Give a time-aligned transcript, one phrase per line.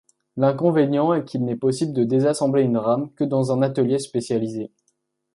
[0.35, 4.71] L'inconvénient est qu'il n'est possible de désassembler une rame que dans un atelier spécialisé.